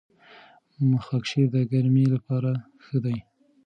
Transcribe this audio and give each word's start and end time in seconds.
خاکشیر 1.05 1.47
د 1.53 1.57
ګرمۍ 1.71 2.05
لپاره 2.13 2.51
ښه 2.83 2.97
دی. 3.03 3.17